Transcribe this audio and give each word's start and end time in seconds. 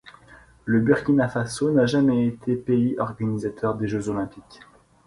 Le 0.65 0.79
Burkina 0.79 1.27
Faso 1.29 1.69
n'a 1.69 1.85
jamais 1.85 2.25
été 2.25 2.55
pays 2.55 2.95
organisateur 2.97 3.75
des 3.75 3.87
Jeux 3.87 4.09
olympiques. 4.09 4.61